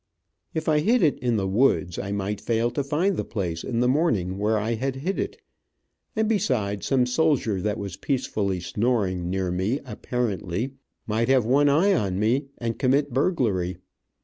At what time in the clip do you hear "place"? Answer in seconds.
3.23-3.63